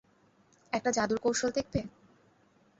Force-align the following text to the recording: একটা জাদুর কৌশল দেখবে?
একটা 0.73 0.89
জাদুর 0.91 1.19
কৌশল 1.21 1.49
দেখবে? 1.57 1.79